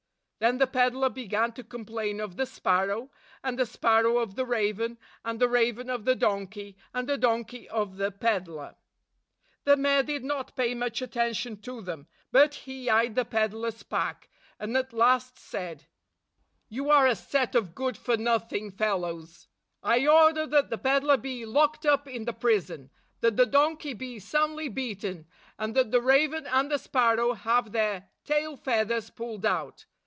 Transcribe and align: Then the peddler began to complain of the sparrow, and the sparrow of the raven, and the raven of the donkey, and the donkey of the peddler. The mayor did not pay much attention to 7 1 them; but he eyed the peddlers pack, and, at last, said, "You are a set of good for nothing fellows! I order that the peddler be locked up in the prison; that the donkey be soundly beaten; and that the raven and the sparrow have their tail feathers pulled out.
Then 0.43 0.57
the 0.57 0.65
peddler 0.65 1.09
began 1.09 1.51
to 1.51 1.63
complain 1.63 2.19
of 2.19 2.35
the 2.35 2.47
sparrow, 2.47 3.11
and 3.43 3.59
the 3.59 3.65
sparrow 3.67 4.17
of 4.17 4.33
the 4.33 4.43
raven, 4.43 4.97
and 5.23 5.39
the 5.39 5.47
raven 5.47 5.87
of 5.87 6.03
the 6.03 6.15
donkey, 6.15 6.75
and 6.95 7.07
the 7.07 7.15
donkey 7.15 7.69
of 7.69 7.97
the 7.97 8.09
peddler. 8.09 8.73
The 9.65 9.77
mayor 9.77 10.01
did 10.01 10.23
not 10.23 10.55
pay 10.55 10.73
much 10.73 10.99
attention 10.99 11.57
to 11.57 11.73
7 11.73 11.75
1 11.77 11.85
them; 11.85 12.07
but 12.31 12.53
he 12.55 12.89
eyed 12.89 13.13
the 13.13 13.23
peddlers 13.23 13.83
pack, 13.83 14.29
and, 14.57 14.75
at 14.75 14.93
last, 14.93 15.37
said, 15.37 15.85
"You 16.69 16.89
are 16.89 17.05
a 17.05 17.15
set 17.15 17.53
of 17.53 17.75
good 17.75 17.95
for 17.95 18.17
nothing 18.17 18.71
fellows! 18.71 19.47
I 19.83 20.07
order 20.07 20.47
that 20.47 20.71
the 20.71 20.79
peddler 20.79 21.17
be 21.17 21.45
locked 21.45 21.85
up 21.85 22.07
in 22.07 22.25
the 22.25 22.33
prison; 22.33 22.89
that 23.19 23.37
the 23.37 23.45
donkey 23.45 23.93
be 23.93 24.17
soundly 24.17 24.69
beaten; 24.69 25.27
and 25.59 25.75
that 25.75 25.91
the 25.91 26.01
raven 26.01 26.47
and 26.47 26.71
the 26.71 26.79
sparrow 26.79 27.33
have 27.33 27.73
their 27.73 28.09
tail 28.25 28.57
feathers 28.57 29.11
pulled 29.11 29.45
out. 29.45 29.85